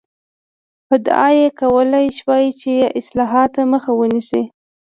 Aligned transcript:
ادعا 0.95 1.27
یې 1.39 1.47
کولای 1.61 2.05
شوای 2.17 2.45
چې 2.61 2.73
اصلاحاتو 2.99 3.61
مخه 3.73 3.91
نیسي. 4.13 4.43